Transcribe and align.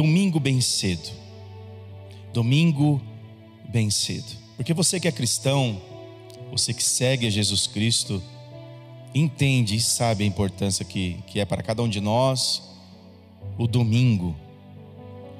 domingo 0.00 0.40
bem 0.40 0.62
cedo. 0.62 1.10
Domingo 2.32 2.98
bem 3.68 3.90
cedo. 3.90 4.34
Porque 4.56 4.72
você 4.72 4.98
que 4.98 5.06
é 5.06 5.12
cristão, 5.12 5.78
você 6.50 6.72
que 6.72 6.82
segue 6.82 7.26
a 7.26 7.30
Jesus 7.30 7.66
Cristo, 7.66 8.22
entende 9.14 9.76
e 9.76 9.80
sabe 9.80 10.24
a 10.24 10.26
importância 10.26 10.86
que, 10.86 11.18
que 11.26 11.38
é 11.38 11.44
para 11.44 11.62
cada 11.62 11.82
um 11.82 11.88
de 11.88 12.00
nós 12.00 12.62
o 13.58 13.66
domingo, 13.66 14.34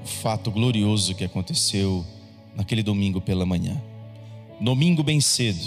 o 0.05 0.07
fato 0.07 0.51
glorioso 0.51 1.15
que 1.15 1.25
aconteceu 1.25 2.05
naquele 2.55 2.83
domingo 2.83 3.19
pela 3.19 3.47
manhã. 3.47 3.81
Domingo 4.61 5.03
bem 5.03 5.23
cedo. 5.23 5.67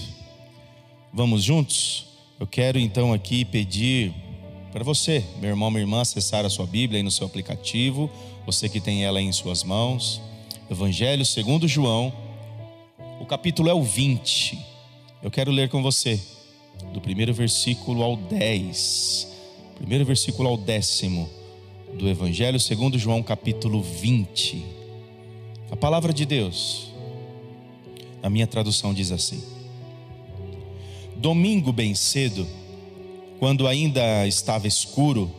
Vamos 1.12 1.44
juntos? 1.44 2.05
Eu 2.39 2.46
quero 2.46 2.78
então 2.78 3.12
aqui 3.12 3.44
pedir 3.44 4.14
para 4.71 4.84
você, 4.84 5.23
meu 5.41 5.50
irmão, 5.50 5.71
minha 5.71 5.82
irmã, 5.82 6.02
acessar 6.02 6.46
a 6.46 6.50
sua 6.50 6.68
Bíblia 6.68 7.00
aí 7.00 7.04
no 7.04 7.10
seu 7.10 7.25
aplicativo, 7.25 8.07
você 8.46 8.68
que 8.68 8.80
tem 8.80 9.04
ela 9.04 9.21
em 9.21 9.32
suas 9.32 9.64
mãos. 9.64 10.21
Evangelho 10.70 11.26
segundo 11.26 11.68
João, 11.68 12.13
o 13.20 13.26
capítulo 13.26 13.70
é 13.70 13.73
o 13.73 13.81
20. 13.81 14.59
Eu 15.22 15.31
quero 15.31 15.52
ler 15.52 15.70
com 15.70 15.81
você, 15.81 16.20
do 16.94 16.99
primeiro 16.99 17.34
versículo 17.34 18.04
ao 18.04 18.18
10. 18.18 19.27
Primeiro 19.76 20.05
versículo 20.05 20.49
ao 20.49 20.58
décimo 20.58 21.30
do 21.94 22.09
Evangelho 22.09 22.59
segundo 22.59 22.98
João, 22.98 23.23
capítulo 23.23 23.82
20. 23.82 24.66
A 25.71 25.76
palavra 25.76 26.12
de 26.13 26.26
Deus, 26.26 26.91
na 28.21 28.30
minha 28.30 28.48
tradução, 28.48 28.94
diz 28.94 29.12
assim: 29.12 29.41
Domingo 31.16 31.71
bem 31.71 31.96
cedo, 31.96 32.46
quando 33.40 33.68
ainda 33.68 34.27
estava 34.27 34.68
escuro, 34.68 35.32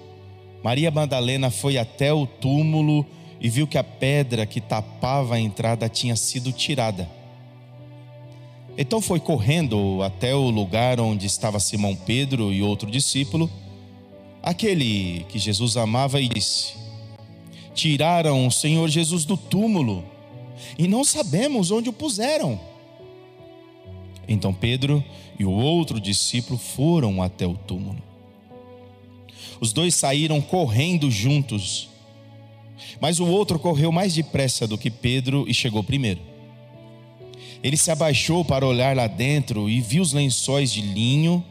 Maria 0.64 0.90
Madalena 0.90 1.50
foi 1.50 1.76
até 1.76 2.10
o 2.10 2.26
túmulo 2.26 3.04
e 3.38 3.50
viu 3.50 3.66
que 3.66 3.76
a 3.76 3.84
pedra 3.84 4.46
que 4.46 4.62
tapava 4.62 5.34
a 5.34 5.38
entrada 5.38 5.90
tinha 5.90 6.16
sido 6.16 6.50
tirada. 6.52 7.06
Então 8.78 9.02
foi 9.02 9.20
correndo 9.20 10.02
até 10.02 10.34
o 10.34 10.48
lugar 10.48 10.98
onde 10.98 11.26
estava 11.26 11.60
Simão 11.60 11.94
Pedro 11.94 12.50
e 12.50 12.62
outro 12.62 12.90
discípulo, 12.90 13.50
aquele 14.42 15.26
que 15.28 15.38
Jesus 15.38 15.76
amava, 15.76 16.18
e 16.18 16.28
disse: 16.28 16.72
Tiraram 17.74 18.46
o 18.46 18.50
Senhor 18.50 18.88
Jesus 18.88 19.26
do 19.26 19.36
túmulo 19.36 20.02
e 20.78 20.88
não 20.88 21.04
sabemos 21.04 21.70
onde 21.70 21.90
o 21.90 21.92
puseram. 21.92 22.58
Então 24.26 24.54
Pedro 24.54 25.04
e 25.38 25.44
o 25.44 25.50
outro 25.50 26.00
discípulo 26.00 26.58
foram 26.58 27.22
até 27.22 27.46
o 27.46 27.54
túmulo. 27.54 28.13
Os 29.60 29.72
dois 29.72 29.94
saíram 29.94 30.40
correndo 30.40 31.10
juntos, 31.10 31.88
mas 33.00 33.20
o 33.20 33.26
outro 33.26 33.58
correu 33.58 33.92
mais 33.92 34.14
depressa 34.14 34.66
do 34.66 34.78
que 34.78 34.90
Pedro 34.90 35.44
e 35.48 35.54
chegou 35.54 35.82
primeiro. 35.82 36.20
Ele 37.62 37.76
se 37.76 37.90
abaixou 37.90 38.44
para 38.44 38.66
olhar 38.66 38.94
lá 38.94 39.06
dentro 39.06 39.70
e 39.70 39.80
viu 39.80 40.02
os 40.02 40.12
lençóis 40.12 40.70
de 40.70 40.82
linho, 40.82 41.42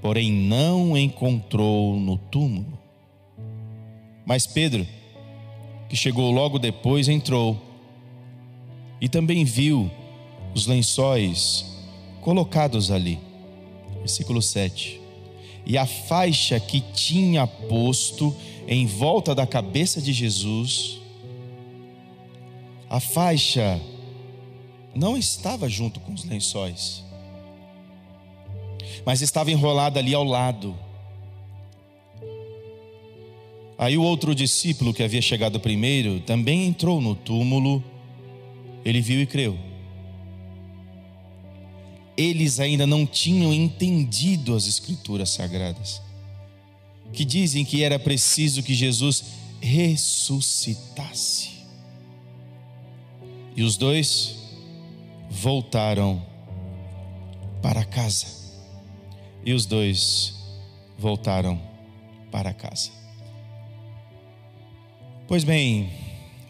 porém 0.00 0.30
não 0.30 0.96
encontrou 0.96 1.98
no 1.98 2.16
túmulo. 2.16 2.78
Mas 4.24 4.46
Pedro, 4.46 4.86
que 5.88 5.96
chegou 5.96 6.30
logo 6.30 6.58
depois, 6.58 7.08
entrou 7.08 7.60
e 9.00 9.08
também 9.08 9.44
viu 9.44 9.90
os 10.54 10.66
lençóis 10.66 11.66
colocados 12.20 12.90
ali. 12.90 13.18
Versículo 13.98 14.40
7. 14.40 15.03
E 15.66 15.78
a 15.78 15.86
faixa 15.86 16.60
que 16.60 16.80
tinha 16.80 17.46
posto 17.46 18.34
em 18.68 18.86
volta 18.86 19.34
da 19.34 19.46
cabeça 19.46 20.00
de 20.00 20.12
Jesus, 20.12 21.00
a 22.88 23.00
faixa 23.00 23.80
não 24.94 25.16
estava 25.16 25.68
junto 25.68 26.00
com 26.00 26.12
os 26.12 26.24
lençóis, 26.24 27.02
mas 29.04 29.22
estava 29.22 29.50
enrolada 29.50 29.98
ali 29.98 30.14
ao 30.14 30.24
lado. 30.24 30.76
Aí 33.76 33.98
o 33.98 34.02
outro 34.02 34.34
discípulo 34.34 34.94
que 34.94 35.02
havia 35.02 35.20
chegado 35.20 35.58
primeiro 35.58 36.20
também 36.20 36.66
entrou 36.66 37.00
no 37.00 37.14
túmulo, 37.14 37.82
ele 38.84 39.00
viu 39.00 39.20
e 39.20 39.26
creu 39.26 39.58
eles 42.16 42.60
ainda 42.60 42.86
não 42.86 43.04
tinham 43.06 43.52
entendido 43.52 44.54
as 44.54 44.66
Escrituras 44.66 45.30
sagradas, 45.30 46.00
que 47.12 47.24
dizem 47.24 47.64
que 47.64 47.82
era 47.82 47.98
preciso 47.98 48.62
que 48.62 48.74
Jesus 48.74 49.24
ressuscitasse. 49.60 51.50
E 53.56 53.62
os 53.62 53.76
dois 53.76 54.36
voltaram 55.30 56.22
para 57.62 57.84
casa. 57.84 58.26
E 59.44 59.52
os 59.52 59.64
dois 59.64 60.34
voltaram 60.98 61.60
para 62.30 62.52
casa. 62.52 62.90
Pois 65.26 65.44
bem, 65.44 65.90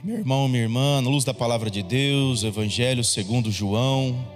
meu 0.03 0.17
irmão, 0.17 0.49
minha 0.49 0.63
irmã, 0.63 1.01
luz 1.01 1.25
da 1.25 1.35
palavra 1.35 1.71
de 1.71 1.83
Deus, 1.83 2.43
Evangelho 2.43 3.05
segundo 3.05 3.51
João, 3.51 4.27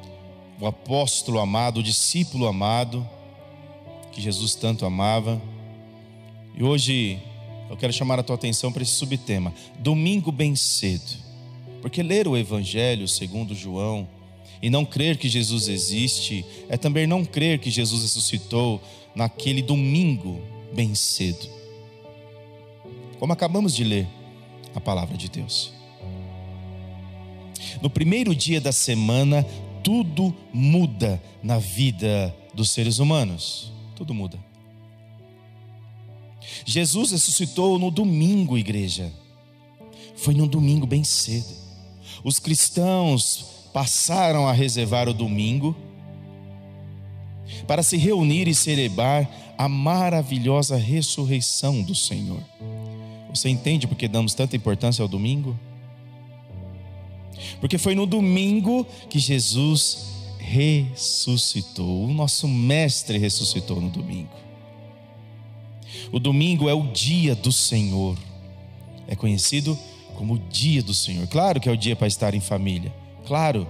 o 0.61 0.67
apóstolo 0.67 1.39
amado, 1.39 1.81
o 1.81 1.83
discípulo 1.83 2.47
amado, 2.47 3.09
que 4.13 4.21
Jesus 4.21 4.55
tanto 4.55 4.85
amava. 4.85 5.41
E 6.57 6.63
hoje 6.63 7.19
eu 7.71 7.77
quero 7.77 7.93
chamar 7.93 8.19
a 8.19 8.23
tua 8.23 8.35
atenção 8.35 8.73
para 8.73 8.83
esse 8.83 8.93
subtema, 8.93 9.55
domingo 9.79 10.33
bem 10.33 10.57
cedo. 10.57 11.17
Porque 11.81 12.03
ler 12.03 12.27
o 12.27 12.37
Evangelho 12.37 13.07
segundo 13.07 13.55
João 13.55 14.09
e 14.61 14.69
não 14.69 14.85
crer 14.85 15.17
que 15.17 15.29
Jesus 15.29 15.69
existe 15.69 16.45
é 16.69 16.77
também 16.77 17.07
não 17.07 17.25
crer 17.25 17.61
que 17.61 17.71
Jesus 17.71 18.03
ressuscitou 18.03 18.83
naquele 19.15 19.63
domingo 19.63 20.41
bem 20.75 20.95
cedo. 20.95 21.49
Como 23.21 23.33
acabamos 23.33 23.75
de 23.75 23.85
ler 23.85 24.09
a 24.75 24.81
palavra 24.81 25.17
de 25.17 25.29
Deus. 25.29 25.73
No 27.81 27.89
primeiro 27.89 28.35
dia 28.35 28.61
da 28.61 28.73
semana, 28.73 29.47
tudo 29.89 30.35
muda 30.53 31.19
na 31.43 31.57
vida 31.57 32.37
dos 32.53 32.69
seres 32.69 32.99
humanos. 32.99 33.73
Tudo 33.97 34.13
muda. 34.13 34.39
Jesus 36.67 37.13
ressuscitou 37.13 37.79
no 37.79 37.91
domingo, 37.91 38.59
igreja. 38.59 39.11
Foi 40.15 40.35
num 40.35 40.47
domingo 40.47 40.87
bem 40.87 41.03
cedo. 41.03 41.55
Os 42.23 42.39
cristãos 42.39 43.71
passaram 43.73 44.47
a 44.47 44.53
reservar 44.53 45.09
o 45.09 45.15
domingo 45.15 45.75
para 47.67 47.83
se 47.83 47.97
reunir 47.97 48.47
e 48.47 48.55
celebrar 48.55 49.55
a 49.57 49.71
maravilhosa 49.71 50.77
ressurreição 50.77 51.83
do 51.83 51.95
Senhor. 51.95 52.43
Você 53.31 53.49
entende 53.49 53.87
porque 53.87 54.07
damos 54.07 54.35
tanta 54.35 54.55
importância 54.55 55.01
ao 55.01 55.09
domingo? 55.09 55.59
Porque 57.61 57.79
foi 57.79 57.95
no 57.95 58.07
domingo 58.07 58.87
que 59.09 59.19
Jesus 59.19 60.19
ressuscitou. 60.39 62.05
O 62.05 62.13
nosso 62.13 62.49
mestre 62.49 63.19
ressuscitou 63.19 63.81
no 63.81 63.91
domingo. 63.91 64.33
O 66.11 66.19
domingo 66.19 66.69
é 66.69 66.75
o 66.75 66.87
dia 66.93 67.35
do 67.35 67.53
Senhor. 67.53 68.17
É 69.07 69.15
conhecido 69.15 69.79
como 70.15 70.35
o 70.35 70.39
dia 70.39 70.83
do 70.83 70.95
Senhor. 70.95 71.27
Claro 71.27 71.61
que 71.61 71.69
é 71.69 71.73
o 71.73 71.77
dia 71.77 71.95
para 71.95 72.07
estar 72.07 72.35
em 72.35 72.41
família. 72.41 72.93
Claro, 73.27 73.69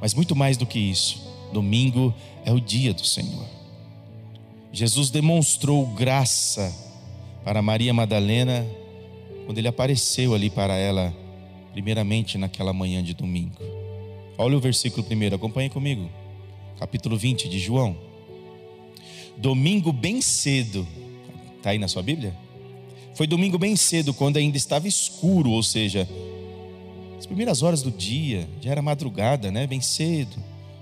mas 0.00 0.14
muito 0.14 0.34
mais 0.34 0.56
do 0.56 0.66
que 0.66 0.78
isso. 0.78 1.22
Domingo 1.52 2.12
é 2.44 2.52
o 2.52 2.60
dia 2.60 2.92
do 2.92 3.04
Senhor. 3.04 3.46
Jesus 4.72 5.10
demonstrou 5.10 5.86
graça 5.86 6.74
para 7.44 7.62
Maria 7.62 7.94
Madalena 7.94 8.66
quando 9.46 9.58
ele 9.58 9.68
apareceu 9.68 10.34
ali 10.34 10.50
para 10.50 10.74
ela 10.74 11.14
primeiramente 11.74 12.38
naquela 12.38 12.72
manhã 12.72 13.02
de 13.02 13.12
domingo. 13.14 13.58
Olha 14.38 14.56
o 14.56 14.60
versículo 14.60 15.02
primeiro, 15.02 15.34
acompanhe 15.34 15.68
comigo. 15.68 16.08
Capítulo 16.78 17.16
20 17.16 17.48
de 17.48 17.58
João. 17.58 17.96
Domingo 19.36 19.92
bem 19.92 20.22
cedo. 20.22 20.86
Está 21.56 21.70
aí 21.70 21.78
na 21.78 21.88
sua 21.88 22.02
Bíblia? 22.02 22.32
Foi 23.14 23.26
domingo 23.26 23.58
bem 23.58 23.74
cedo, 23.74 24.14
quando 24.14 24.36
ainda 24.36 24.56
estava 24.56 24.86
escuro, 24.86 25.50
ou 25.50 25.62
seja, 25.62 26.08
as 27.18 27.26
primeiras 27.26 27.62
horas 27.62 27.82
do 27.82 27.90
dia, 27.90 28.48
já 28.60 28.70
era 28.70 28.82
madrugada, 28.82 29.50
né? 29.50 29.66
Bem 29.66 29.80
cedo, 29.80 30.36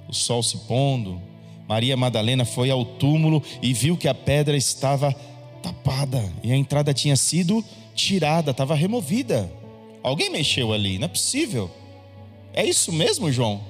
o 0.06 0.12
sol 0.12 0.42
se 0.42 0.58
pondo. 0.58 1.20
Maria 1.66 1.96
Madalena 1.96 2.44
foi 2.44 2.70
ao 2.70 2.84
túmulo 2.84 3.42
e 3.62 3.72
viu 3.72 3.96
que 3.96 4.08
a 4.08 4.14
pedra 4.14 4.56
estava 4.56 5.14
tapada 5.62 6.30
e 6.42 6.52
a 6.52 6.56
entrada 6.56 6.92
tinha 6.92 7.16
sido 7.16 7.64
tirada, 7.94 8.50
estava 8.50 8.74
removida. 8.74 9.61
Alguém 10.02 10.30
mexeu 10.30 10.72
ali, 10.72 10.98
não 10.98 11.06
é 11.06 11.08
possível. 11.08 11.70
É 12.52 12.64
isso 12.64 12.92
mesmo, 12.92 13.30
João? 13.30 13.60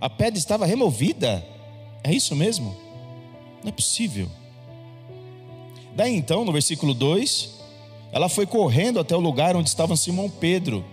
A 0.00 0.08
pedra 0.08 0.38
estava 0.38 0.66
removida. 0.66 1.44
É 2.04 2.12
isso 2.12 2.34
mesmo? 2.36 2.76
Não 3.62 3.68
é 3.68 3.72
possível. 3.72 4.28
Daí 5.94 6.14
então, 6.14 6.44
no 6.44 6.52
versículo 6.52 6.94
2, 6.94 7.50
ela 8.12 8.28
foi 8.28 8.46
correndo 8.46 9.00
até 9.00 9.16
o 9.16 9.20
lugar 9.20 9.56
onde 9.56 9.68
estava 9.68 9.96
Simão 9.96 10.30
Pedro 10.30 10.84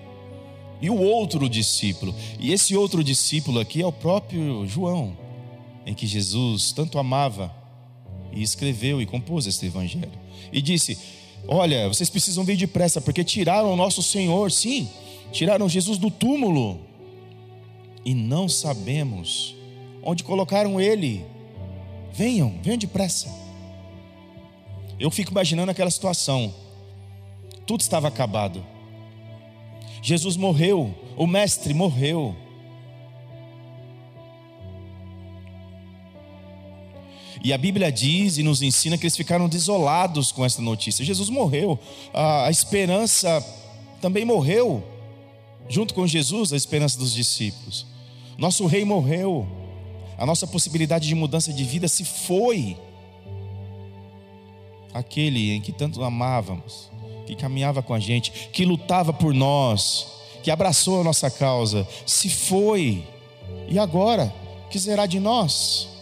e 0.81 0.89
o 0.89 0.99
outro 0.99 1.49
discípulo. 1.49 2.13
E 2.39 2.51
esse 2.51 2.75
outro 2.75 3.03
discípulo 3.03 3.59
aqui 3.59 3.81
é 3.81 3.85
o 3.85 3.91
próprio 3.91 4.65
João, 4.67 5.17
em 5.85 5.93
que 5.93 6.05
Jesus 6.05 6.71
tanto 6.71 6.99
amava 6.99 7.53
e 8.31 8.41
escreveu 8.41 9.01
e 9.01 9.05
compôs 9.05 9.47
este 9.47 9.65
evangelho. 9.65 10.11
E 10.51 10.61
disse: 10.61 10.97
Olha, 11.47 11.87
vocês 11.87 12.09
precisam 12.09 12.43
vir 12.43 12.57
depressa, 12.57 12.99
porque 12.99 13.23
tiraram 13.23 13.71
o 13.71 13.75
nosso 13.75 14.03
Senhor, 14.03 14.51
sim, 14.51 14.89
tiraram 15.31 15.69
Jesus 15.69 15.97
do 15.97 16.11
túmulo, 16.11 16.79
e 18.03 18.13
não 18.13 18.49
sabemos 18.49 19.55
onde 20.03 20.23
colocaram 20.23 20.79
ele. 20.79 21.25
Venham, 22.13 22.57
venham 22.61 22.77
depressa. 22.77 23.29
Eu 24.99 25.11
fico 25.11 25.31
imaginando 25.31 25.71
aquela 25.71 25.91
situação. 25.91 26.53
Tudo 27.65 27.81
estava 27.81 28.07
acabado. 28.07 28.65
Jesus 30.01 30.35
morreu, 30.37 30.95
o 31.15 31.27
Mestre 31.27 31.73
morreu. 31.73 32.35
E 37.43 37.53
a 37.53 37.57
Bíblia 37.57 37.91
diz 37.91 38.37
e 38.37 38.43
nos 38.43 38.61
ensina 38.61 38.97
que 38.97 39.03
eles 39.03 39.15
ficaram 39.15 39.47
desolados 39.47 40.31
com 40.31 40.43
essa 40.43 40.61
notícia. 40.61 41.05
Jesus 41.05 41.29
morreu, 41.29 41.79
a 42.13 42.49
esperança 42.49 43.45
também 44.01 44.25
morreu, 44.25 44.83
junto 45.69 45.93
com 45.93 46.05
Jesus, 46.07 46.53
a 46.53 46.57
esperança 46.57 46.97
dos 46.97 47.13
discípulos. 47.13 47.85
Nosso 48.37 48.65
rei 48.65 48.85
morreu, 48.85 49.47
a 50.17 50.25
nossa 50.25 50.47
possibilidade 50.47 51.07
de 51.07 51.15
mudança 51.15 51.51
de 51.53 51.63
vida 51.63 51.87
se 51.87 52.05
foi. 52.05 52.77
Aquele 54.93 55.51
em 55.51 55.61
que 55.61 55.71
tanto 55.71 56.03
amávamos, 56.03 56.89
que 57.25 57.35
caminhava 57.35 57.83
com 57.83 57.93
a 57.93 57.99
gente, 57.99 58.49
que 58.51 58.65
lutava 58.65 59.13
por 59.13 59.33
nós, 59.33 60.07
que 60.41 60.49
abraçou 60.49 61.01
a 61.01 61.03
nossa 61.03 61.29
causa, 61.29 61.87
se 62.05 62.29
foi. 62.29 63.03
E 63.67 63.77
agora, 63.77 64.33
o 64.65 64.69
que 64.69 64.79
será 64.79 65.05
de 65.05 65.19
nós? 65.19 65.96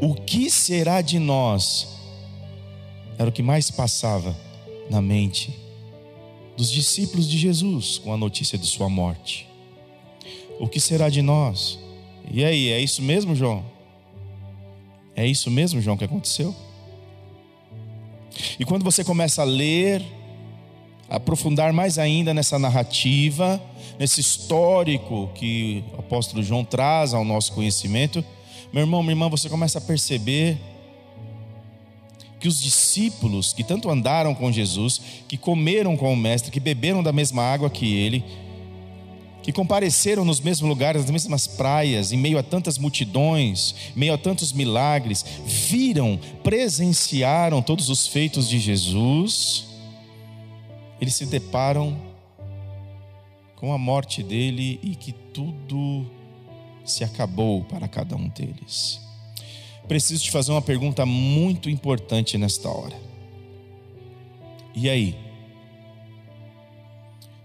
O 0.00 0.14
que 0.14 0.50
será 0.50 1.00
de 1.00 1.18
nós? 1.18 1.88
Era 3.18 3.28
o 3.28 3.32
que 3.32 3.42
mais 3.42 3.70
passava 3.70 4.36
na 4.90 5.00
mente 5.00 5.54
dos 6.56 6.70
discípulos 6.70 7.28
de 7.28 7.38
Jesus 7.38 7.98
com 7.98 8.12
a 8.12 8.16
notícia 8.16 8.58
de 8.58 8.66
sua 8.66 8.88
morte. 8.88 9.48
O 10.58 10.68
que 10.68 10.78
será 10.78 11.08
de 11.08 11.22
nós? 11.22 11.78
E 12.30 12.44
aí, 12.44 12.68
é 12.68 12.78
isso 12.78 13.00
mesmo, 13.00 13.34
João? 13.34 13.64
É 15.16 15.26
isso 15.26 15.50
mesmo, 15.50 15.80
João, 15.80 15.96
que 15.96 16.04
aconteceu? 16.04 16.54
E 18.58 18.64
quando 18.64 18.84
você 18.84 19.02
começa 19.02 19.42
a 19.42 19.44
ler, 19.44 20.02
aprofundar 21.08 21.72
mais 21.72 21.98
ainda 21.98 22.32
nessa 22.32 22.58
narrativa, 22.58 23.60
nesse 23.98 24.20
histórico 24.20 25.30
que 25.34 25.82
o 25.94 26.00
apóstolo 26.00 26.42
João 26.42 26.64
traz 26.64 27.12
ao 27.14 27.24
nosso 27.24 27.52
conhecimento, 27.52 28.24
meu 28.72 28.82
irmão, 28.82 29.02
minha 29.02 29.12
irmã, 29.12 29.28
você 29.28 29.48
começa 29.48 29.78
a 29.78 29.80
perceber 29.80 30.58
que 32.38 32.48
os 32.48 32.60
discípulos 32.60 33.52
que 33.52 33.62
tanto 33.62 33.90
andaram 33.90 34.34
com 34.34 34.50
Jesus, 34.50 35.00
que 35.28 35.36
comeram 35.36 35.96
com 35.96 36.12
o 36.12 36.16
Mestre, 36.16 36.50
que 36.50 36.60
beberam 36.60 37.02
da 37.02 37.12
mesma 37.12 37.42
água 37.42 37.68
que 37.68 37.94
ele, 37.94 38.24
que 39.42 39.52
compareceram 39.52 40.24
nos 40.24 40.40
mesmos 40.40 40.68
lugares, 40.68 41.02
nas 41.02 41.10
mesmas 41.10 41.46
praias, 41.46 42.12
em 42.12 42.16
meio 42.16 42.38
a 42.38 42.42
tantas 42.42 42.78
multidões, 42.78 43.74
em 43.94 43.98
meio 43.98 44.14
a 44.14 44.18
tantos 44.18 44.52
milagres, 44.52 45.24
viram, 45.44 46.18
presenciaram 46.42 47.60
todos 47.60 47.90
os 47.90 48.06
feitos 48.06 48.48
de 48.48 48.58
Jesus, 48.58 49.66
eles 51.00 51.14
se 51.14 51.26
deparam 51.26 51.96
com 53.56 53.72
a 53.72 53.78
morte 53.78 54.22
dele 54.22 54.78
e 54.82 54.94
que 54.94 55.12
tudo 55.12 56.06
se 56.90 57.04
acabou 57.04 57.64
para 57.64 57.88
cada 57.88 58.16
um 58.16 58.28
deles. 58.28 59.00
Preciso 59.88 60.22
te 60.22 60.30
fazer 60.30 60.52
uma 60.52 60.62
pergunta 60.62 61.04
muito 61.04 61.68
importante 61.68 62.36
nesta 62.38 62.68
hora. 62.68 62.96
E 64.74 64.88
aí? 64.88 65.16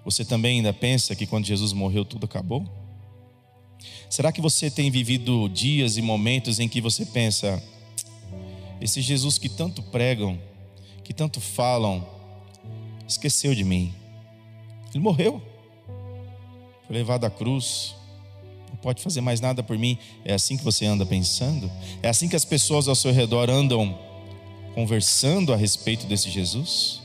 Você 0.04 0.24
também 0.24 0.58
ainda 0.58 0.72
pensa 0.72 1.16
que 1.16 1.26
quando 1.26 1.46
Jesus 1.46 1.74
morreu 1.74 2.06
tudo 2.06 2.26
acabou? 2.26 2.66
Será 4.10 4.32
que 4.32 4.42
você 4.42 4.70
tem 4.70 4.92
vivido 4.92 5.50
dias 5.50 5.98
e 5.98 6.02
momentos 6.02 6.60
em 6.60 6.70
que 6.70 6.80
você 6.80 7.06
pensa, 7.06 7.62
esse 8.80 9.02
Jesus 9.02 9.38
que 9.38 9.50
tanto 9.50 9.82
pregam, 9.82 10.40
que 11.04 11.14
tanto 11.14 11.42
falam, 11.42 12.08
esqueceu 13.08 13.56
de 13.56 13.64
mim. 13.64 13.94
Ele 14.90 15.00
morreu, 15.00 15.42
foi 16.86 16.96
levado 16.96 17.26
à 17.26 17.30
cruz, 17.30 17.96
pode 18.86 19.02
fazer 19.02 19.20
mais 19.20 19.42
nada 19.42 19.64
por 19.64 19.76
mim. 19.80 19.98
É 20.24 20.36
assim 20.36 20.56
que 20.56 20.64
você 20.64 20.86
anda 20.86 21.04
pensando? 21.08 21.72
É 22.04 22.08
assim 22.08 22.30
que 22.30 22.36
as 22.36 22.46
pessoas 22.46 22.88
ao 22.88 22.94
seu 22.94 23.12
redor 23.12 23.50
andam 23.50 23.98
conversando 24.76 25.52
a 25.52 25.56
respeito 25.56 26.06
desse 26.06 26.30
Jesus? 26.30 27.02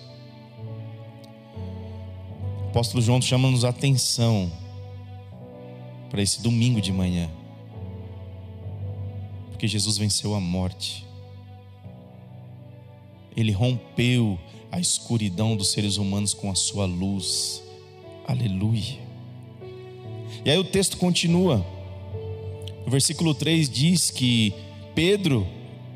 O 2.66 2.68
apóstolo 2.68 3.02
João 3.02 3.22
chama-nos 3.22 3.64
a 3.64 3.70
atenção 3.70 4.52
para 6.10 6.20
esse 6.20 6.42
domingo 6.42 6.82
de 6.82 6.92
manhã. 6.92 7.30
Porque 9.48 9.66
Jesus 9.66 9.96
venceu 9.96 10.34
a 10.34 10.40
morte. 10.40 11.06
Ele 13.34 13.52
rompeu 13.52 14.38
a 14.70 14.78
escuridão 14.78 15.56
dos 15.56 15.70
seres 15.70 15.96
humanos 15.96 16.34
com 16.34 16.50
a 16.50 16.54
sua 16.54 16.84
luz. 16.84 17.62
Aleluia. 18.28 19.09
E 20.44 20.50
aí 20.50 20.58
o 20.58 20.64
texto 20.64 20.96
continua. 20.96 21.64
O 22.86 22.90
versículo 22.90 23.34
3 23.34 23.68
diz 23.68 24.10
que 24.10 24.52
Pedro 24.94 25.46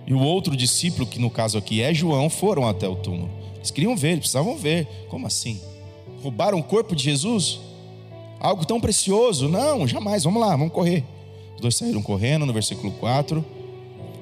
e 0.06 0.12
o 0.12 0.20
outro 0.20 0.56
discípulo, 0.56 1.06
que 1.06 1.18
no 1.18 1.30
caso 1.30 1.56
aqui 1.56 1.80
é 1.80 1.94
João, 1.94 2.28
foram 2.28 2.68
até 2.68 2.88
o 2.88 2.96
túmulo. 2.96 3.30
Eles 3.56 3.70
queriam 3.70 3.96
ver, 3.96 4.08
eles 4.08 4.20
precisavam 4.20 4.56
ver. 4.56 4.86
Como 5.08 5.26
assim? 5.26 5.60
roubaram 6.24 6.58
o 6.58 6.62
corpo 6.62 6.96
de 6.96 7.04
Jesus? 7.04 7.60
Algo 8.40 8.64
tão 8.64 8.80
precioso? 8.80 9.46
Não, 9.46 9.86
jamais. 9.86 10.24
Vamos 10.24 10.40
lá, 10.40 10.56
vamos 10.56 10.72
correr. 10.72 11.04
Os 11.54 11.60
dois 11.60 11.76
saíram 11.76 12.02
correndo 12.02 12.46
no 12.46 12.52
versículo 12.52 12.92
4. 12.92 13.44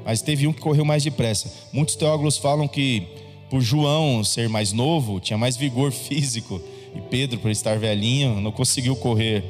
Mas 0.04 0.20
teve 0.20 0.48
um 0.48 0.52
que 0.52 0.60
correu 0.60 0.84
mais 0.84 1.04
depressa. 1.04 1.52
Muitos 1.72 1.94
teólogos 1.94 2.36
falam 2.36 2.66
que, 2.66 3.06
por 3.48 3.60
João 3.60 4.25
ser 4.25 4.48
mais 4.48 4.72
novo, 4.72 5.20
tinha 5.20 5.38
mais 5.38 5.56
vigor 5.56 5.90
físico. 5.92 6.60
E 6.94 7.00
Pedro, 7.02 7.38
por 7.38 7.50
estar 7.50 7.78
velhinho, 7.78 8.40
não 8.40 8.50
conseguiu 8.50 8.96
correr 8.96 9.44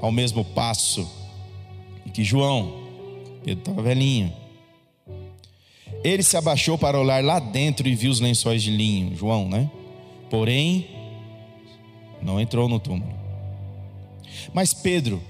ao 0.00 0.10
mesmo 0.10 0.44
passo 0.44 1.08
que 2.12 2.24
João. 2.24 2.80
Pedro 3.44 3.60
estava 3.60 3.82
velhinho. 3.82 4.32
Ele 6.02 6.22
se 6.22 6.36
abaixou 6.36 6.76
para 6.76 6.98
olhar 7.00 7.22
lá 7.22 7.38
dentro 7.38 7.88
e 7.88 7.94
viu 7.94 8.10
os 8.10 8.20
lençóis 8.20 8.62
de 8.62 8.70
linho. 8.70 9.16
João, 9.16 9.48
né? 9.48 9.70
Porém, 10.28 10.88
não 12.22 12.40
entrou 12.40 12.68
no 12.68 12.78
túmulo. 12.78 13.12
Mas 14.52 14.74
Pedro, 14.74 15.22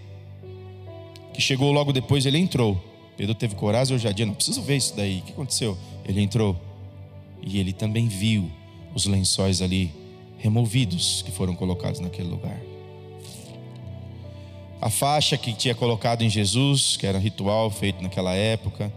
que 1.33 1.41
chegou 1.41 1.71
logo 1.73 1.93
depois, 1.93 2.27
ele 2.27 2.39
entrou. 2.39 2.83
Pedro 3.17 3.35
teve 3.35 3.55
coragem 3.55 3.93
e 3.93 3.95
ousadia, 3.95 4.27
não 4.27 4.35
preciso 4.35 4.63
ver 4.63 4.77
isso 4.77 4.97
daí. 4.97 5.19
O 5.19 5.23
que 5.23 5.33
aconteceu? 5.33 5.77
Ele 6.05 6.21
entrou. 6.21 6.57
E 7.43 7.59
ele 7.59 7.73
também 7.73 8.09
viu 8.09 8.51
os 8.95 9.07
lençóis 9.07 9.61
ali 9.61 9.93
removidos 10.39 11.23
que 11.23 11.31
foram 11.31 11.55
colocados 11.55 12.01
naquele 12.01 12.29
lugar. 12.29 12.70
A 14.81 14.89
faixa 14.89 15.37
que 15.37 15.53
tinha 15.53 15.75
colocado 15.75 16.23
em 16.23 16.31
Jesus, 16.31 16.97
que 16.97 17.07
era 17.07 17.19
ritual 17.19 17.71
feito 17.71 18.03
naquela 18.03 18.35
época, 18.35 18.93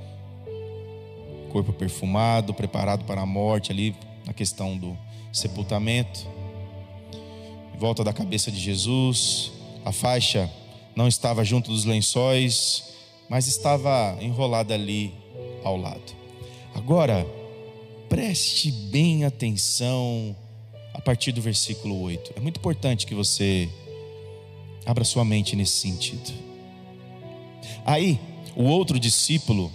corpo 1.51 1.73
perfumado, 1.73 2.53
preparado 2.53 3.05
para 3.05 3.21
a 3.21 3.25
morte 3.25 3.71
ali, 3.71 3.95
na 4.25 4.33
questão 4.33 4.77
do 4.77 4.97
sepultamento 5.31 6.25
em 7.73 7.77
volta 7.77 8.03
da 8.03 8.13
cabeça 8.13 8.51
de 8.51 8.59
Jesus. 8.59 9.51
A 9.83 9.91
faixa 9.91 10.49
não 10.95 11.07
estava 11.07 11.43
junto 11.43 11.71
dos 11.71 11.85
lençóis, 11.85 12.93
mas 13.27 13.47
estava 13.47 14.17
enrolada 14.21 14.73
ali 14.73 15.13
ao 15.63 15.75
lado. 15.75 16.13
Agora, 16.75 17.25
preste 18.07 18.71
bem 18.71 19.25
atenção 19.25 20.35
a 20.93 21.01
partir 21.01 21.31
do 21.31 21.41
versículo 21.41 21.99
8. 22.01 22.33
É 22.35 22.39
muito 22.39 22.57
importante 22.57 23.05
que 23.05 23.15
você 23.15 23.69
abra 24.85 25.03
sua 25.03 25.23
mente 25.23 25.55
nesse 25.55 25.73
sentido. 25.73 26.33
Aí, 27.85 28.19
o 28.55 28.63
outro 28.63 28.99
discípulo, 28.99 29.71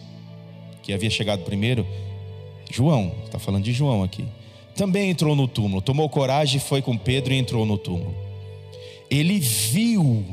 que 0.82 0.92
havia 0.92 1.10
chegado 1.10 1.44
primeiro, 1.44 1.86
João, 2.70 3.12
está 3.24 3.38
falando 3.38 3.64
de 3.64 3.72
João 3.72 4.02
aqui 4.02 4.24
também 4.78 5.10
entrou 5.10 5.34
no 5.34 5.48
túmulo, 5.48 5.82
tomou 5.82 6.08
coragem, 6.08 6.60
foi 6.60 6.80
com 6.80 6.96
Pedro 6.96 7.34
e 7.34 7.36
entrou 7.36 7.66
no 7.66 7.76
túmulo. 7.76 8.14
Ele 9.10 9.40
viu, 9.40 10.24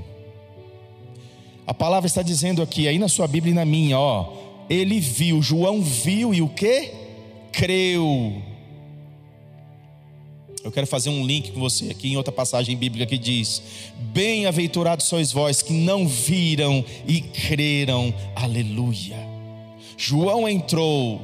a 1.65 1.73
palavra 1.73 2.05
está 2.05 2.21
dizendo 2.21 2.61
aqui, 2.61 2.87
aí 2.87 2.99
na 2.99 3.07
sua 3.07 3.27
Bíblia 3.27 3.51
e 3.51 3.55
na 3.55 3.65
minha, 3.65 3.99
ó, 3.99 4.31
ele 4.69 4.99
viu, 4.99 5.41
João 5.41 5.81
viu 5.81 6.31
e 6.31 6.43
o 6.43 6.47
que? 6.47 6.91
Creu. 7.51 8.39
Eu 10.65 10.71
quero 10.71 10.87
fazer 10.87 11.11
um 11.11 11.23
link 11.23 11.51
com 11.51 11.59
você 11.59 11.91
aqui 11.91 12.11
em 12.11 12.17
outra 12.17 12.31
passagem 12.31 12.75
bíblica 12.75 13.05
que 13.05 13.19
diz: 13.19 13.61
Bem-aventurados 14.11 15.05
sois 15.05 15.31
vós 15.31 15.61
que 15.61 15.71
não 15.71 16.07
viram 16.07 16.83
e 17.07 17.21
creram. 17.21 18.11
Aleluia. 18.35 19.15
João 19.95 20.49
entrou, 20.49 21.21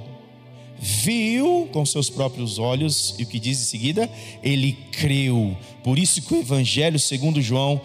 viu 0.79 1.67
com 1.74 1.83
seus 1.88 2.07
próprios 2.07 2.60
olhos, 2.60 3.15
e 3.17 3.24
o 3.24 3.25
que 3.25 3.39
diz 3.39 3.60
em 3.60 3.63
seguida? 3.63 4.07
Ele 4.43 4.77
creu. 4.91 5.57
Por 5.83 5.98
isso 5.98 6.21
que 6.21 6.36
o 6.36 6.39
Evangelho, 6.39 7.00
segundo 7.00 7.41
João, 7.41 7.81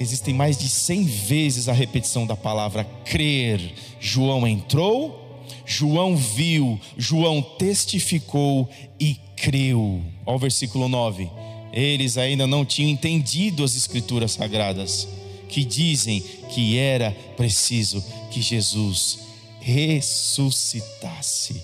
existem 0.00 0.34
mais 0.34 0.58
de 0.58 0.68
cem 0.68 1.04
vezes 1.04 1.68
a 1.68 1.72
repetição 1.72 2.26
da 2.26 2.36
palavra 2.36 2.82
crer. 3.04 3.60
João 4.00 4.44
entrou, 4.44 5.25
João 5.66 6.16
viu, 6.16 6.80
João 6.96 7.42
testificou 7.42 8.70
e 9.00 9.16
creu. 9.36 10.00
Olha 10.24 10.36
o 10.36 10.38
versículo 10.38 10.88
9. 10.88 11.28
Eles 11.72 12.16
ainda 12.16 12.46
não 12.46 12.64
tinham 12.64 12.90
entendido 12.90 13.64
as 13.64 13.74
escrituras 13.74 14.30
sagradas, 14.32 15.08
que 15.48 15.64
dizem 15.64 16.20
que 16.50 16.78
era 16.78 17.10
preciso 17.36 18.02
que 18.30 18.40
Jesus 18.40 19.18
ressuscitasse 19.60 21.62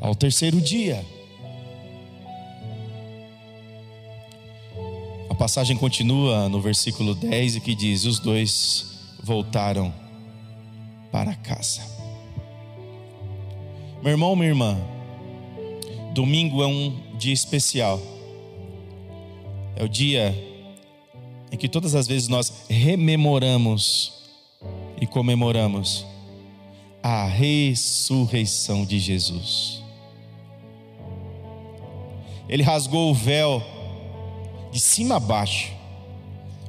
ao 0.00 0.14
terceiro 0.14 0.60
dia. 0.60 1.04
A 5.28 5.34
passagem 5.34 5.76
continua 5.76 6.48
no 6.48 6.60
versículo 6.60 7.14
10 7.14 7.56
e 7.56 7.60
que 7.60 7.74
diz: 7.74 8.04
Os 8.04 8.20
dois 8.20 8.86
voltaram 9.22 9.92
para 11.10 11.34
casa. 11.34 11.99
Meu 14.02 14.12
irmão, 14.12 14.34
minha 14.34 14.48
irmã, 14.48 14.78
domingo 16.14 16.62
é 16.62 16.66
um 16.66 16.98
dia 17.18 17.34
especial. 17.34 18.00
É 19.76 19.84
o 19.84 19.88
dia 19.88 20.34
em 21.52 21.56
que 21.56 21.68
todas 21.68 21.94
as 21.94 22.06
vezes 22.06 22.26
nós 22.26 22.64
rememoramos 22.66 24.12
e 24.98 25.06
comemoramos 25.06 26.06
a 27.02 27.26
ressurreição 27.26 28.86
de 28.86 28.98
Jesus. 28.98 29.82
Ele 32.48 32.62
rasgou 32.62 33.10
o 33.10 33.14
véu 33.14 33.62
de 34.72 34.80
cima 34.80 35.16
a 35.16 35.20
baixo. 35.20 35.72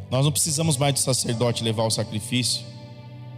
Nós 0.09 0.25
não 0.25 0.33
precisamos 0.33 0.75
mais 0.75 0.93
do 0.95 0.99
sacerdote 0.99 1.63
levar 1.63 1.85
o 1.85 1.89
sacrifício 1.89 2.61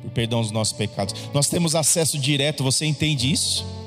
por 0.01 0.09
perdão 0.09 0.41
dos 0.41 0.49
nossos 0.49 0.73
pecados. 0.73 1.13
Nós 1.31 1.47
temos 1.47 1.75
acesso 1.75 2.17
direto, 2.17 2.63
você 2.63 2.87
entende 2.87 3.31
isso? 3.31 3.82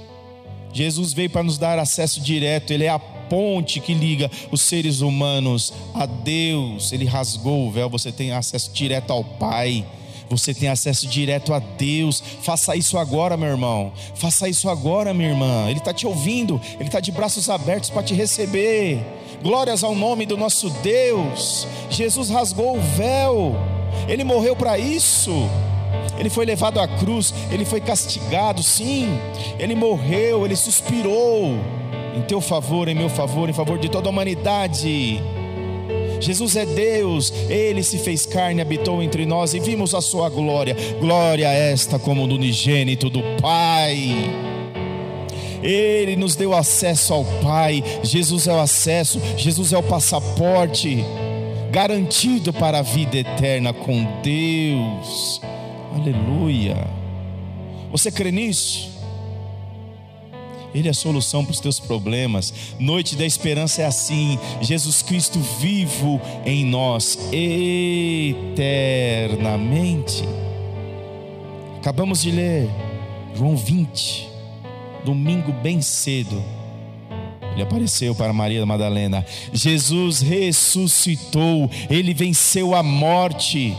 Jesus 0.77 1.15
veio 1.15 1.31
para 1.31 1.43
nos 1.43 1.57
dar 1.57 1.79
acesso 1.79 2.21
direto, 2.21 2.71
Ele 2.71 2.85
é 2.85 2.91
a 2.91 2.99
ponte 2.99 3.81
que 3.81 3.95
liga 3.95 4.31
os 4.53 4.61
seres 4.61 5.01
humanos 5.01 5.73
a 5.95 6.05
Deus. 6.05 6.93
Ele 6.93 7.07
rasgou 7.07 7.67
o 7.67 7.71
véu, 7.71 7.89
você 7.89 8.13
tem 8.13 8.31
acesso 8.33 8.71
direto 8.73 9.11
ao 9.11 9.25
Pai. 9.25 9.87
Você 10.29 10.53
tem 10.53 10.69
acesso 10.69 11.07
direto 11.07 11.55
a 11.55 11.61
Deus. 11.61 12.23
Faça 12.43 12.77
isso 12.77 12.99
agora, 12.99 13.39
meu 13.39 13.49
irmão. 13.49 13.91
Faça 14.17 14.51
isso 14.51 14.69
agora, 14.69 15.15
minha 15.15 15.31
irmã. 15.31 15.67
Ele 15.71 15.79
está 15.79 15.95
te 15.95 16.07
ouvindo. 16.07 16.61
Ele 16.75 16.91
está 16.91 17.01
de 17.01 17.11
braços 17.11 17.49
abertos 17.49 17.89
para 17.89 18.03
te 18.03 18.13
receber. 18.13 19.01
Glórias 19.43 19.83
ao 19.83 19.95
nome 19.95 20.27
do 20.27 20.37
nosso 20.37 20.69
Deus. 20.83 21.67
Jesus 21.89 22.29
rasgou 22.29 22.77
o 22.77 22.81
véu. 22.81 23.57
Ele 24.09 24.25
morreu 24.25 24.55
para 24.55 24.79
isso. 24.79 25.49
Ele 26.19 26.31
foi 26.31 26.45
levado 26.45 26.81
à 26.81 26.89
cruz, 26.89 27.33
ele 27.51 27.65
foi 27.65 27.81
castigado, 27.81 28.63
sim. 28.63 29.09
Ele 29.59 29.75
morreu, 29.75 30.45
ele 30.45 30.57
suspirou 30.57 31.59
em 32.17 32.23
teu 32.23 32.41
favor, 32.41 32.89
em 32.89 32.95
meu 32.95 33.09
favor, 33.09 33.49
em 33.49 33.53
favor 33.53 33.79
de 33.79 33.89
toda 33.89 34.09
a 34.09 34.11
humanidade. 34.11 35.23
Jesus 36.21 36.57
é 36.57 36.65
Deus, 36.65 37.33
Ele 37.49 37.83
se 37.83 37.99
fez 37.99 38.25
carne, 38.25 38.63
habitou 38.63 39.03
entre 39.03 39.27
nós 39.27 39.53
e 39.53 39.61
vimos 39.61 39.95
a 39.95 40.01
sua 40.01 40.29
glória. 40.29 40.75
Glória 40.99 41.49
esta 41.49 41.99
como 41.99 42.27
do 42.27 42.37
unigênito 42.37 43.11
do 43.11 43.23
Pai. 43.41 44.31
Ele 45.63 46.17
nos 46.17 46.37
deu 46.37 46.55
acesso 46.55 47.13
ao 47.13 47.25
Pai. 47.43 47.83
Jesus 48.03 48.47
é 48.47 48.53
o 48.53 48.61
acesso, 48.61 49.21
Jesus 49.37 49.73
é 49.73 49.79
o 49.79 49.83
passaporte 49.83 51.05
garantido 51.71 52.53
para 52.53 52.79
a 52.79 52.83
vida 52.83 53.19
eterna 53.19 53.73
com 53.73 54.07
Deus. 54.23 55.41
Aleluia. 55.97 56.77
Você 57.91 58.11
crê 58.11 58.31
nisso? 58.31 58.95
Ele 60.75 60.89
é 60.89 60.91
a 60.91 60.95
solução 60.95 61.43
para 61.43 61.53
os 61.53 61.61
teus 61.61 61.81
problemas. 61.81 62.53
Noite 62.79 63.17
da 63.17 63.25
esperança 63.25 63.81
é 63.81 63.87
assim: 63.87 64.39
Jesus 64.61 65.01
Cristo 65.01 65.41
vivo 65.59 66.21
em 66.45 66.67
nós 66.67 67.19
eternamente. 67.33 70.23
Acabamos 71.79 72.21
de 72.21 72.31
ler 72.31 72.69
João 73.35 73.57
20, 73.57 74.29
domingo 75.03 75.51
bem 75.51 75.81
cedo. 75.81 76.45
Ele 77.55 77.63
apareceu 77.63 78.15
para 78.15 78.35
Maria 78.35 78.67
Madalena. 78.67 79.25
Jesus 79.51 80.21
ressuscitou, 80.21 81.71
ele 81.89 82.13
venceu 82.13 82.75
a 82.75 82.83
morte. 82.83 83.75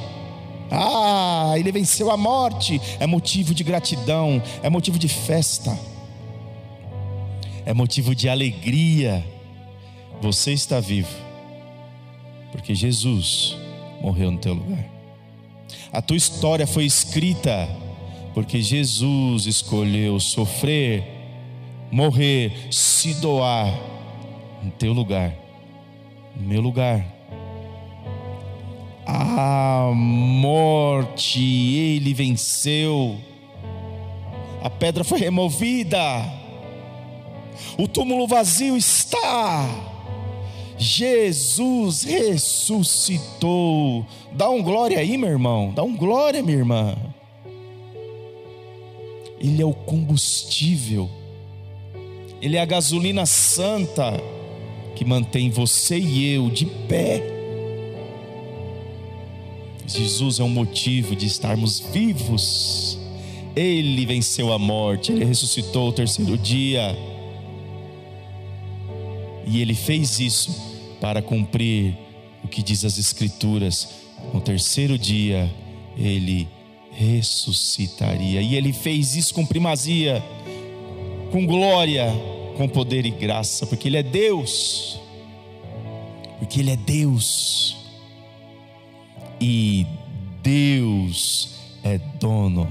Ah, 0.69 1.53
ele 1.57 1.71
venceu 1.71 2.11
a 2.11 2.17
morte. 2.17 2.79
É 2.99 3.07
motivo 3.07 3.53
de 3.53 3.63
gratidão, 3.63 4.41
é 4.61 4.69
motivo 4.69 4.99
de 4.99 5.07
festa, 5.07 5.77
é 7.65 7.73
motivo 7.73 8.13
de 8.13 8.27
alegria. 8.29 9.25
Você 10.21 10.51
está 10.51 10.79
vivo, 10.79 11.15
porque 12.51 12.73
Jesus 12.73 13.55
morreu 14.01 14.31
no 14.31 14.37
teu 14.37 14.53
lugar. 14.53 14.85
A 15.91 16.01
tua 16.01 16.17
história 16.17 16.65
foi 16.65 16.85
escrita, 16.85 17.69
porque 18.33 18.61
Jesus 18.61 19.45
escolheu 19.45 20.19
sofrer, 20.19 21.03
morrer, 21.91 22.67
se 22.71 23.13
doar 23.15 23.73
no 24.63 24.71
teu 24.71 24.91
lugar, 24.91 25.33
no 26.35 26.47
meu 26.47 26.61
lugar 26.61 27.16
a 29.39 29.91
morte 29.93 31.39
ele 31.39 32.11
venceu, 32.11 33.17
a 34.63 34.69
pedra 34.69 35.03
foi 35.03 35.19
removida, 35.19 35.99
o 37.77 37.87
túmulo 37.87 38.25
vazio 38.25 38.75
está, 38.75 39.69
Jesus 40.75 42.03
ressuscitou. 42.03 44.03
Dá 44.31 44.49
um 44.49 44.63
glória 44.63 44.97
aí, 44.97 45.15
meu 45.19 45.29
irmão, 45.29 45.71
dá 45.71 45.83
um 45.83 45.95
glória, 45.95 46.41
minha 46.41 46.57
irmã. 46.57 46.97
Ele 49.39 49.61
é 49.61 49.65
o 49.65 49.73
combustível, 49.73 51.07
Ele 52.41 52.57
é 52.57 52.59
a 52.59 52.65
gasolina 52.65 53.27
santa 53.27 54.19
que 54.95 55.05
mantém 55.05 55.51
você 55.51 55.99
e 55.99 56.33
eu 56.33 56.49
de 56.49 56.65
pé 56.65 57.36
Jesus 59.87 60.39
é 60.39 60.43
um 60.43 60.49
motivo 60.49 61.15
de 61.15 61.25
estarmos 61.25 61.79
vivos. 61.79 62.99
Ele 63.55 64.05
venceu 64.05 64.51
a 64.51 64.59
morte, 64.59 65.13
ele 65.13 65.23
ressuscitou 65.23 65.89
o 65.89 65.93
terceiro 65.93 66.37
dia. 66.37 66.95
E 69.45 69.61
ele 69.61 69.73
fez 69.73 70.19
isso 70.19 70.53
para 70.99 71.21
cumprir 71.21 71.97
o 72.43 72.49
que 72.49 72.61
diz 72.61 72.83
as 72.83 72.97
Escrituras. 72.97 73.87
No 74.33 74.41
terceiro 74.41 74.97
dia, 74.97 75.49
ele 75.97 76.49
ressuscitaria. 76.91 78.41
E 78.41 78.55
ele 78.55 78.73
fez 78.73 79.15
isso 79.15 79.33
com 79.33 79.45
primazia, 79.45 80.21
com 81.31 81.45
glória, 81.45 82.11
com 82.57 82.67
poder 82.67 83.05
e 83.05 83.11
graça, 83.11 83.65
porque 83.65 83.87
ele 83.87 83.97
é 83.97 84.03
Deus. 84.03 84.99
Porque 86.39 86.59
ele 86.59 86.71
é 86.71 86.75
Deus 86.75 87.76
e 89.39 89.85
Deus 90.41 91.55
é 91.83 91.97
dono 92.19 92.67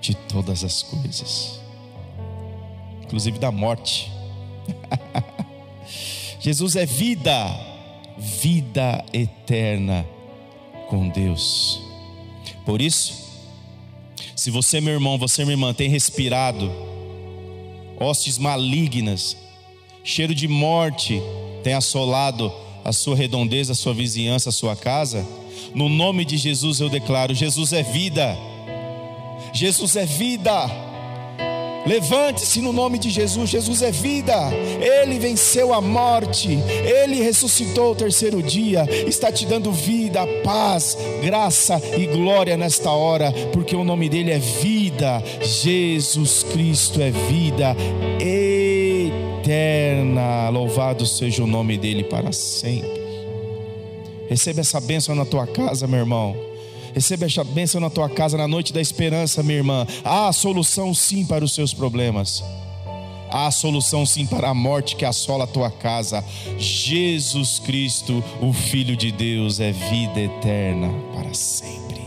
de 0.00 0.14
todas 0.14 0.64
as 0.64 0.82
coisas, 0.82 1.60
inclusive 3.02 3.38
da 3.38 3.50
morte. 3.50 4.10
Jesus 6.40 6.76
é 6.76 6.86
vida, 6.86 7.48
vida 8.16 9.04
eterna 9.12 10.06
com 10.88 11.08
Deus. 11.08 11.80
Por 12.64 12.80
isso, 12.80 13.12
se 14.34 14.50
você, 14.50 14.80
meu 14.80 14.94
irmão, 14.94 15.18
você, 15.18 15.44
minha 15.44 15.52
irmã, 15.52 15.74
tem 15.74 15.88
respirado 15.90 16.70
hostes 17.98 18.38
malignas, 18.38 19.36
cheiro 20.02 20.34
de 20.34 20.48
morte 20.48 21.20
tem 21.62 21.74
assolado 21.74 22.50
a 22.82 22.92
sua 22.92 23.14
redondeza, 23.14 23.72
a 23.72 23.76
sua 23.76 23.92
vizinhança, 23.92 24.48
a 24.48 24.52
sua 24.52 24.74
casa, 24.74 25.26
no 25.74 25.88
nome 25.88 26.24
de 26.24 26.36
Jesus 26.36 26.80
eu 26.80 26.88
declaro: 26.88 27.34
Jesus 27.34 27.72
é 27.72 27.82
vida. 27.82 28.36
Jesus 29.52 29.96
é 29.96 30.04
vida. 30.04 30.90
Levante-se 31.86 32.60
no 32.60 32.72
nome 32.72 32.98
de 32.98 33.10
Jesus. 33.10 33.50
Jesus 33.50 33.82
é 33.82 33.90
vida. 33.90 34.34
Ele 34.80 35.18
venceu 35.18 35.72
a 35.72 35.80
morte. 35.80 36.58
Ele 37.02 37.22
ressuscitou 37.22 37.92
o 37.92 37.96
terceiro 37.96 38.42
dia. 38.42 38.86
Está 39.06 39.32
te 39.32 39.46
dando 39.46 39.72
vida, 39.72 40.26
paz, 40.44 40.98
graça 41.22 41.80
e 41.96 42.06
glória 42.06 42.56
nesta 42.56 42.90
hora, 42.90 43.32
porque 43.52 43.74
o 43.74 43.84
nome 43.84 44.08
dele 44.08 44.30
é 44.30 44.38
vida. 44.38 45.22
Jesus 45.42 46.42
Cristo 46.44 47.00
é 47.00 47.10
vida 47.10 47.76
eterna. 49.40 50.48
Louvado 50.50 51.06
seja 51.06 51.42
o 51.42 51.46
nome 51.46 51.78
dele 51.78 52.04
para 52.04 52.30
sempre. 52.32 53.09
Receba 54.30 54.60
essa 54.60 54.80
bênção 54.80 55.12
na 55.16 55.24
tua 55.24 55.44
casa, 55.44 55.88
meu 55.88 55.98
irmão. 55.98 56.36
Receba 56.94 57.26
essa 57.26 57.42
bênção 57.42 57.80
na 57.80 57.90
tua 57.90 58.08
casa 58.08 58.38
na 58.38 58.46
noite 58.46 58.72
da 58.72 58.80
esperança, 58.80 59.42
minha 59.42 59.58
irmã. 59.58 59.84
Há 60.04 60.32
solução 60.32 60.94
sim 60.94 61.26
para 61.26 61.44
os 61.44 61.52
seus 61.52 61.74
problemas. 61.74 62.40
Há 63.28 63.50
solução 63.50 64.06
sim 64.06 64.26
para 64.26 64.50
a 64.50 64.54
morte 64.54 64.94
que 64.94 65.04
assola 65.04 65.44
a 65.44 65.48
tua 65.48 65.68
casa. 65.68 66.24
Jesus 66.56 67.58
Cristo, 67.58 68.22
o 68.40 68.52
Filho 68.52 68.96
de 68.96 69.10
Deus, 69.10 69.58
é 69.58 69.72
vida 69.72 70.20
eterna 70.20 70.94
para 71.12 71.34
sempre. 71.34 72.00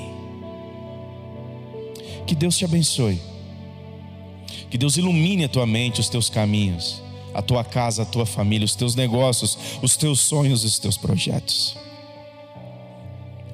Que 2.26 2.34
Deus 2.34 2.58
te 2.58 2.64
abençoe. 2.64 3.20
Que 4.70 4.78
Deus 4.78 4.96
ilumine 4.96 5.44
a 5.44 5.50
tua 5.50 5.66
mente, 5.66 6.00
os 6.00 6.08
teus 6.08 6.30
caminhos, 6.30 7.02
a 7.34 7.42
tua 7.42 7.66
casa, 7.66 8.04
a 8.04 8.06
tua 8.06 8.26
família, 8.26 8.64
os 8.64 8.76
teus 8.76 8.96
negócios, 8.96 9.58
os 9.82 9.98
teus 9.98 10.22
sonhos, 10.22 10.64
os 10.64 10.80
teus 10.80 10.96
projetos. 10.96 11.83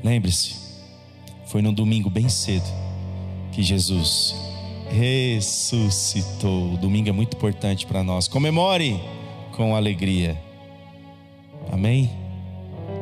Lembre-se, 0.03 0.55
foi 1.45 1.61
num 1.61 1.73
domingo 1.73 2.09
bem 2.09 2.29
cedo 2.29 2.67
que 3.51 3.61
Jesus 3.61 4.35
ressuscitou. 4.89 6.73
O 6.73 6.77
domingo 6.77 7.09
é 7.09 7.11
muito 7.11 7.35
importante 7.35 7.85
para 7.85 8.03
nós. 8.03 8.27
Comemore 8.27 8.99
com 9.55 9.75
alegria. 9.75 10.41
Amém? 11.71 12.09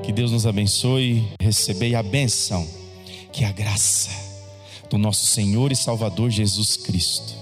Que 0.03 0.11
Deus 0.11 0.31
nos 0.31 0.47
abençoe. 0.47 1.27
Recebei 1.41 1.95
a 1.95 2.03
benção, 2.03 2.67
que 3.31 3.45
a 3.45 3.51
graça 3.51 4.09
do 4.89 4.97
nosso 4.97 5.27
Senhor 5.27 5.71
e 5.71 5.75
Salvador 5.75 6.29
Jesus 6.29 6.77
Cristo, 6.77 7.35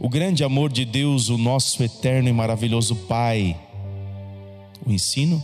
o 0.00 0.08
grande 0.08 0.44
amor 0.44 0.70
de 0.70 0.84
Deus, 0.84 1.28
o 1.28 1.38
nosso 1.38 1.82
eterno 1.82 2.28
e 2.28 2.32
maravilhoso 2.32 2.94
Pai, 2.94 3.56
o 4.84 4.90
ensino, 4.90 5.42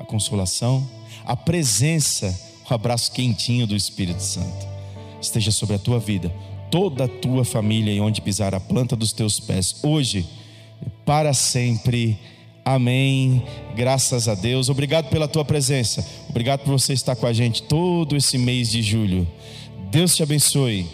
a 0.00 0.04
consolação, 0.04 0.88
a 1.24 1.36
presença 1.36 2.51
um 2.72 2.74
abraço 2.74 3.12
quentinho 3.12 3.66
do 3.66 3.76
Espírito 3.76 4.22
Santo 4.22 4.72
esteja 5.20 5.50
sobre 5.50 5.76
a 5.76 5.78
tua 5.78 5.98
vida, 5.98 6.34
toda 6.70 7.04
a 7.04 7.08
tua 7.08 7.44
família 7.44 7.92
e 7.92 8.00
onde 8.00 8.20
pisar 8.20 8.54
a 8.54 8.60
planta 8.60 8.96
dos 8.96 9.12
teus 9.12 9.38
pés, 9.38 9.76
hoje, 9.82 10.26
para 11.04 11.32
sempre. 11.32 12.18
Amém. 12.64 13.42
Graças 13.74 14.28
a 14.28 14.34
Deus. 14.34 14.68
Obrigado 14.68 15.08
pela 15.08 15.28
tua 15.28 15.44
presença. 15.44 16.06
Obrigado 16.28 16.60
por 16.60 16.70
você 16.70 16.92
estar 16.92 17.16
com 17.16 17.26
a 17.26 17.32
gente 17.32 17.62
todo 17.62 18.16
esse 18.16 18.38
mês 18.38 18.70
de 18.70 18.82
julho. 18.82 19.28
Deus 19.90 20.16
te 20.16 20.22
abençoe. 20.22 20.86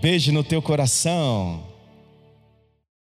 Beijo 0.00 0.32
no 0.32 0.44
teu 0.44 0.62
coração. 0.62 1.69